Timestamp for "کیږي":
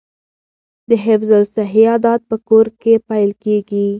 3.43-3.85